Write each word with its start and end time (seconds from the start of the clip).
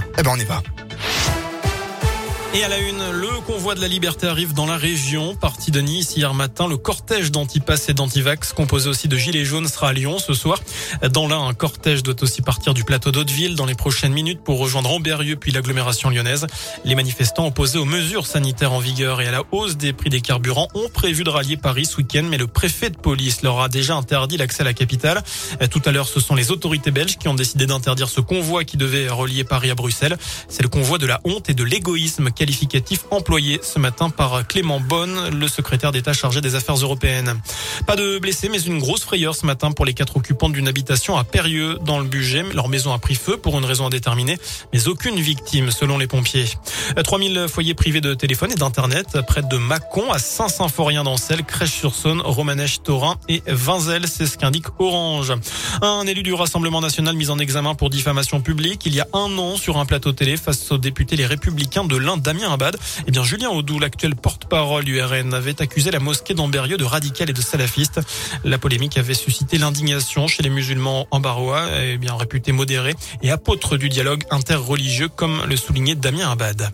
Eh 0.00 0.22
ben 0.22 0.32
on 0.32 0.40
y 0.40 0.44
va. 0.44 0.81
Et 2.54 2.62
à 2.64 2.68
la 2.68 2.78
une, 2.78 3.10
le 3.12 3.40
convoi 3.46 3.74
de 3.74 3.80
la 3.80 3.88
liberté 3.88 4.26
arrive 4.26 4.52
dans 4.52 4.66
la 4.66 4.76
région. 4.76 5.34
Parti 5.34 5.70
de 5.70 5.80
Nice 5.80 6.16
hier 6.16 6.34
matin, 6.34 6.68
le 6.68 6.76
cortège 6.76 7.30
d'antipass 7.30 7.88
et 7.88 7.94
d'antivax, 7.94 8.52
composé 8.52 8.90
aussi 8.90 9.08
de 9.08 9.16
gilets 9.16 9.46
jaunes, 9.46 9.66
sera 9.66 9.88
à 9.88 9.92
Lyon 9.94 10.18
ce 10.18 10.34
soir. 10.34 10.60
Dans 11.12 11.26
l'un, 11.26 11.46
un 11.46 11.54
cortège 11.54 12.02
doit 12.02 12.22
aussi 12.22 12.42
partir 12.42 12.74
du 12.74 12.84
plateau 12.84 13.10
d'Hauteville 13.10 13.54
dans 13.54 13.64
les 13.64 13.74
prochaines 13.74 14.12
minutes 14.12 14.44
pour 14.44 14.58
rejoindre 14.58 14.90
Amberieux 14.90 15.36
puis 15.36 15.50
l'agglomération 15.50 16.10
lyonnaise. 16.10 16.46
Les 16.84 16.94
manifestants 16.94 17.46
opposés 17.46 17.78
aux 17.78 17.86
mesures 17.86 18.26
sanitaires 18.26 18.74
en 18.74 18.80
vigueur 18.80 19.22
et 19.22 19.28
à 19.28 19.30
la 19.30 19.44
hausse 19.50 19.78
des 19.78 19.94
prix 19.94 20.10
des 20.10 20.20
carburants 20.20 20.68
ont 20.74 20.90
prévu 20.90 21.24
de 21.24 21.30
rallier 21.30 21.56
Paris 21.56 21.86
ce 21.86 21.96
week-end, 21.96 22.24
mais 22.28 22.36
le 22.36 22.48
préfet 22.48 22.90
de 22.90 22.98
police 22.98 23.40
leur 23.40 23.60
a 23.60 23.70
déjà 23.70 23.94
interdit 23.94 24.36
l'accès 24.36 24.60
à 24.60 24.64
la 24.64 24.74
capitale. 24.74 25.22
Tout 25.70 25.80
à 25.86 25.90
l'heure, 25.90 26.06
ce 26.06 26.20
sont 26.20 26.34
les 26.34 26.50
autorités 26.50 26.90
belges 26.90 27.16
qui 27.16 27.28
ont 27.28 27.34
décidé 27.34 27.64
d'interdire 27.64 28.10
ce 28.10 28.20
convoi 28.20 28.64
qui 28.64 28.76
devait 28.76 29.08
relier 29.08 29.42
Paris 29.42 29.70
à 29.70 29.74
Bruxelles. 29.74 30.18
C'est 30.48 30.62
le 30.62 30.68
convoi 30.68 30.98
de 30.98 31.06
la 31.06 31.18
honte 31.24 31.48
et 31.48 31.54
de 31.54 31.64
l'égoïsme 31.64 32.30
qualificatif 32.42 33.04
employé 33.12 33.60
ce 33.62 33.78
matin 33.78 34.10
par 34.10 34.44
Clément 34.48 34.80
Bonne, 34.80 35.28
le 35.28 35.46
secrétaire 35.46 35.92
d'État 35.92 36.12
chargé 36.12 36.40
des 36.40 36.56
affaires 36.56 36.74
européennes. 36.74 37.40
Pas 37.86 37.94
de 37.94 38.18
blessés, 38.18 38.48
mais 38.48 38.60
une 38.60 38.80
grosse 38.80 39.04
frayeur 39.04 39.36
ce 39.36 39.46
matin 39.46 39.70
pour 39.70 39.84
les 39.84 39.94
quatre 39.94 40.16
occupants 40.16 40.48
d'une 40.48 40.66
habitation 40.66 41.16
à 41.16 41.22
Périeux 41.22 41.78
dans 41.86 42.00
le 42.00 42.04
budget. 42.04 42.42
Leur 42.52 42.68
maison 42.68 42.92
a 42.92 42.98
pris 42.98 43.14
feu 43.14 43.36
pour 43.36 43.56
une 43.60 43.64
raison 43.64 43.86
indéterminée, 43.86 44.38
mais 44.72 44.88
aucune 44.88 45.20
victime 45.20 45.70
selon 45.70 45.98
les 45.98 46.08
pompiers. 46.08 46.46
3000 47.04 47.46
foyers 47.48 47.74
privés 47.74 48.00
de 48.00 48.12
téléphone 48.12 48.50
et 48.50 48.56
d'internet 48.56 49.18
près 49.28 49.42
de 49.42 49.56
Mâcon 49.56 50.10
à 50.10 50.18
Saint-Symphorien 50.18 51.04
d'Ancel, 51.04 51.44
Crèche-sur-Saône, 51.44 52.22
Romanèche, 52.22 52.82
Torin 52.82 53.18
et 53.28 53.44
Vinzel, 53.46 54.08
c'est 54.08 54.26
ce 54.26 54.36
qu'indique 54.36 54.66
Orange. 54.80 55.32
Un 55.80 56.08
élu 56.08 56.24
du 56.24 56.34
Rassemblement 56.34 56.80
national 56.80 57.14
mis 57.14 57.30
en 57.30 57.38
examen 57.38 57.76
pour 57.76 57.88
diffamation 57.88 58.40
publique 58.40 58.84
il 58.84 58.96
y 58.96 59.00
a 59.00 59.06
un 59.12 59.38
an 59.38 59.56
sur 59.56 59.76
un 59.76 59.84
plateau 59.84 60.10
télé 60.10 60.36
face 60.36 60.72
aux 60.72 60.78
députés 60.78 61.14
les 61.14 61.26
Républicains 61.26 61.84
de 61.84 61.96
l'Inde 61.96 62.31
Damien 62.32 62.50
Abad. 62.50 62.78
Eh 63.06 63.10
bien, 63.10 63.22
Julien 63.24 63.50
Audou, 63.50 63.78
l'actuel 63.78 64.16
porte-parole 64.16 64.84
du 64.84 65.02
RN, 65.02 65.34
avait 65.34 65.60
accusé 65.60 65.90
la 65.90 65.98
mosquée 65.98 66.32
d'Amberieux 66.32 66.78
de 66.78 66.84
radical 66.84 67.28
et 67.28 67.34
de 67.34 67.42
salafiste. 67.42 68.00
La 68.42 68.56
polémique 68.56 68.96
avait 68.96 69.12
suscité 69.12 69.58
l'indignation 69.58 70.28
chez 70.28 70.42
les 70.42 70.48
musulmans 70.48 71.06
en 71.10 71.20
Barois, 71.20 71.66
eh 71.82 71.98
bien 71.98 72.16
réputés 72.16 72.52
modérés 72.52 72.94
et 73.22 73.30
apôtres 73.30 73.76
du 73.76 73.90
dialogue 73.90 74.24
interreligieux, 74.30 75.08
comme 75.08 75.42
le 75.46 75.56
soulignait 75.56 75.94
Damien 75.94 76.30
Abad. 76.30 76.72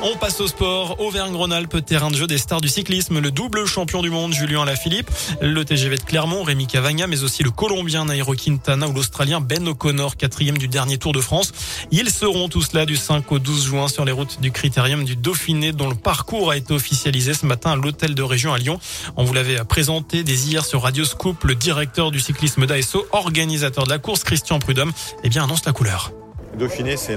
On 0.00 0.16
passe 0.16 0.40
au 0.40 0.46
sport. 0.46 1.00
Auvergne-Rhône-Alpes, 1.00 1.84
terrain 1.84 2.10
de 2.10 2.16
jeu 2.16 2.28
des 2.28 2.38
stars 2.38 2.60
du 2.60 2.68
cyclisme. 2.68 3.18
Le 3.18 3.32
double 3.32 3.66
champion 3.66 4.00
du 4.00 4.10
monde, 4.10 4.32
Julien 4.32 4.62
Alaphilippe. 4.62 5.10
Le 5.40 5.64
TGV 5.64 5.96
de 5.96 6.02
Clermont, 6.02 6.44
Rémi 6.44 6.68
Cavagna, 6.68 7.08
mais 7.08 7.24
aussi 7.24 7.42
le 7.42 7.50
Colombien 7.50 8.04
Nairo 8.04 8.34
Quintana 8.34 8.86
ou 8.86 8.92
l'Australien 8.92 9.40
Ben 9.40 9.66
O'Connor, 9.66 10.16
quatrième 10.16 10.56
du 10.56 10.68
dernier 10.68 10.98
Tour 10.98 11.12
de 11.12 11.20
France. 11.20 11.52
Ils 11.90 12.10
seront 12.10 12.48
tous 12.48 12.74
là 12.74 12.86
du 12.86 12.96
5 12.96 13.30
au 13.32 13.40
12 13.40 13.66
juin 13.66 13.88
sur 13.88 14.04
les 14.04 14.12
routes 14.12 14.40
du 14.40 14.52
Critérium 14.52 15.04
du 15.04 15.16
Dauphiné, 15.16 15.72
dont 15.72 15.88
le 15.88 15.96
parcours 15.96 16.52
a 16.52 16.56
été 16.56 16.72
officialisé 16.72 17.34
ce 17.34 17.44
matin 17.44 17.72
à 17.72 17.76
l'hôtel 17.76 18.14
de 18.14 18.22
région 18.22 18.52
à 18.52 18.58
Lyon. 18.58 18.78
On 19.16 19.24
vous 19.24 19.34
l'avait 19.34 19.64
présenté 19.64 20.22
dès 20.22 20.34
hier 20.34 20.64
sur 20.64 20.82
Radio 20.82 21.04
Scoop. 21.04 21.42
Le 21.42 21.56
directeur 21.56 22.12
du 22.12 22.20
cyclisme 22.20 22.66
d'ASO, 22.66 23.04
organisateur 23.10 23.84
de 23.84 23.90
la 23.90 23.98
course, 23.98 24.22
Christian 24.22 24.60
Prudhomme, 24.60 24.92
eh 25.24 25.28
bien, 25.28 25.42
annonce 25.42 25.64
la 25.64 25.72
couleur. 25.72 26.12
Dauphiné, 26.58 26.96
c'est 26.96 27.16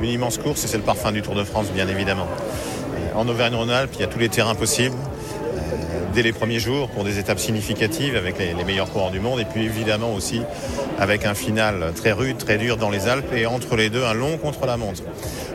une 0.00 0.08
immense 0.08 0.38
course 0.38 0.64
et 0.64 0.68
c'est 0.68 0.76
le 0.76 0.84
parfum 0.84 1.10
du 1.10 1.22
Tour 1.22 1.34
de 1.34 1.42
France, 1.42 1.66
bien 1.74 1.88
évidemment. 1.88 2.28
En 3.16 3.26
Auvergne-Rhône-Alpes, 3.26 3.90
il 3.94 4.00
y 4.00 4.04
a 4.04 4.06
tous 4.06 4.20
les 4.20 4.28
terrains 4.28 4.54
possibles 4.54 4.96
dès 6.14 6.22
les 6.22 6.32
premiers 6.32 6.60
jours 6.60 6.88
pour 6.88 7.02
des 7.02 7.18
étapes 7.18 7.40
significatives 7.40 8.16
avec 8.16 8.38
les, 8.38 8.54
meilleurs 8.64 8.90
coureurs 8.90 9.10
du 9.10 9.18
monde 9.18 9.40
et 9.40 9.44
puis 9.44 9.64
évidemment 9.64 10.14
aussi 10.14 10.42
avec 10.98 11.26
un 11.26 11.34
final 11.34 11.92
très 11.96 12.12
rude, 12.12 12.38
très 12.38 12.58
dur 12.58 12.76
dans 12.76 12.90
les 12.90 13.08
Alpes 13.08 13.32
et 13.34 13.46
entre 13.46 13.74
les 13.74 13.90
deux 13.90 14.04
un 14.04 14.14
long 14.14 14.38
contre-la-montre. 14.38 15.02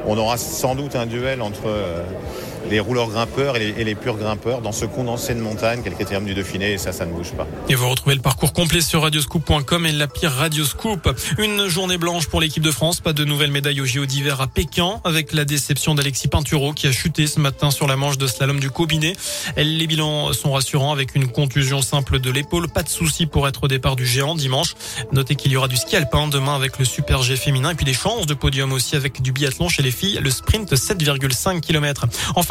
On 0.06 0.18
aura 0.18 0.38
sans 0.38 0.76
doute 0.76 0.96
un 0.96 1.06
duel 1.06 1.42
entre 1.42 1.70
les 2.70 2.80
rouleurs 2.80 3.10
grimpeurs 3.10 3.58
et 3.58 3.84
les, 3.84 3.96
purs 3.96 4.18
grimpeurs 4.18 4.62
dans 4.62 4.72
ce 4.72 4.86
condensé 4.86 5.34
de 5.34 5.40
montagne 5.40 5.82
qui 5.82 5.88
est 5.88 5.92
le 5.92 5.96
critérium 5.96 6.26
du 6.26 6.34
Dauphiné 6.34 6.74
et 6.74 6.78
ça, 6.78 6.92
ça 6.92 7.06
ne 7.06 7.14
bouge 7.14 7.31
pas. 7.31 7.48
Et 7.70 7.76
vous 7.76 7.90
retrouvez 7.90 8.16
le 8.16 8.22
parcours 8.22 8.53
complet 8.53 8.81
sur 8.81 9.02
radioscoop.com 9.02 9.86
et 9.86 9.92
la 9.92 10.08
pire 10.08 10.31
Radioscoop. 10.31 11.09
Une 11.38 11.68
journée 11.68 11.98
blanche 11.98 12.28
pour 12.28 12.42
l'équipe 12.42 12.64
de 12.64 12.72
France, 12.72 13.00
pas 13.00 13.14
de 13.14 13.24
nouvelles 13.24 13.52
médailles 13.52 13.81
au 13.81 13.86
JO 13.86 14.06
d'hiver 14.06 14.42
à 14.42 14.48
Pékin 14.48 15.00
avec 15.04 15.34
la 15.34 15.46
déception 15.46 15.96
d'Alexis 15.96 16.28
Pinturo 16.28 16.74
qui 16.74 16.88
a 16.88 16.92
chuté 16.92 17.28
ce 17.28 17.40
matin 17.40 17.72
sur 17.72 17.88
la 17.88 17.96
manche 17.96 18.18
de 18.18 18.28
slalom 18.28 18.59
du 18.59 18.70
combiné. 18.70 19.16
Les 19.58 19.88
bilans 19.88 20.34
sont 20.34 20.52
rassurants 20.52 20.92
avec 20.92 21.16
une 21.16 21.28
contusion 21.28 21.81
simple 21.81 22.20
de 22.20 22.30
l'épaule, 22.30 22.68
pas 22.68 22.84
de 22.84 22.90
souci 22.90 23.25
pour 23.25 23.48
être 23.48 23.64
au 23.64 23.68
départ 23.68 23.96
du 23.96 24.06
géant 24.06 24.36
dimanche. 24.36 24.75
Notez 25.12 25.36
qu'il 25.36 25.52
y 25.52 25.58
aura 25.58 25.68
du 25.68 25.78
ski 25.78 25.96
alpin 25.96 26.28
demain 26.28 26.56
avec 26.56 26.80
le 26.80 26.86
super 26.86 27.22
G 27.22 27.36
féminin 27.36 27.72
et 27.72 27.75
puis 27.75 27.86
des 27.86 27.94
chances 27.94 28.25
de 28.25 28.34
podium 28.34 28.72
aussi 28.74 28.96
avec 28.96 29.22
du 29.22 29.31
biathlon 29.31 29.70
chez 29.70 29.84
les 29.84 29.92
filles, 29.92 30.20
le 30.22 30.30
sprint 30.30 30.74
7,5 30.74 31.62
km. 31.62 32.06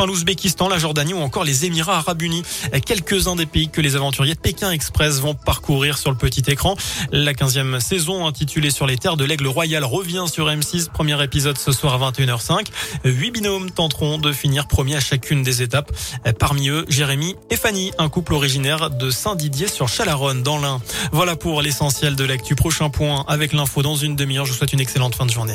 L'Ouzbékistan, 0.07 0.69
la 0.69 0.79
Jordanie 0.79 1.15
ou 1.15 1.19
encore 1.19 1.45
les 1.45 1.65
Émirats 1.65 1.99
arabes 1.99 2.23
unis. 2.23 2.43
Quelques-uns 2.85 3.37
des 3.37 3.47
pays 3.47 3.69
que 3.69 3.81
les 3.81 3.97
aventuriers 3.97 4.35
de 4.35 4.41
Pékin 4.41 4.71
Express 4.71 5.21
vont 5.21 5.35
parcourir 5.35 5.99
sur 5.99 6.11
le 6.11 6.17
petit 6.17 6.43
écran. 6.49 6.77
La 7.13 7.33
15e 7.33 7.81
saison 7.81 8.27
intitulée 8.27 8.71
Sur 8.71 8.87
les 8.87 8.97
terres 8.97 9.17
de 9.17 9.25
l'aigle 9.25 9.47
royal 9.47 9.85
revient 9.85 10.25
sur 10.31 10.49
M6. 10.49 10.91
Premier 10.91 11.23
épisode 11.23 11.59
ce 11.59 11.73
soir 11.73 12.03
à 12.03 12.11
21h05. 12.11 12.67
Huit 13.05 13.31
binômes 13.31 13.71
tenteront 13.71 14.19
de 14.19 14.33
finir 14.33 14.69
premier 14.69 14.97
à 14.97 15.01
chacune 15.01 15.43
des 15.43 15.63
étapes. 15.63 15.93
Parmi 16.39 16.69
eux, 16.69 16.85
Jérémy 16.89 17.37
et 17.51 17.57
Fanny, 17.57 17.93
un 17.99 18.09
couple 18.09 18.35
originaire 18.35 18.91
de 18.91 19.11
Saint-Didier 19.11 19.69
sur 19.69 19.89
Chalaronne 19.89 20.43
dans 20.43 20.59
l'Ain. 20.59 20.81
Voilà 21.13 21.37
pour 21.37 21.63
l'essentiel 21.63 22.17
de 22.17 22.25
l'actu. 22.25 22.55
Prochain 22.55 22.91
point 22.91 23.25
avec 23.29 23.53
l'info 23.53 23.83
dans 23.83 23.97
une 23.97 24.17
demi-heure. 24.17 24.47
Je 24.47 24.53
vous 24.53 24.59
souhaite 24.59 24.73
une 24.73 24.81
excellente 24.81 25.15
fin 25.15 25.27
de 25.27 25.31
journée. 25.31 25.55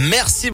Merci. 0.00 0.50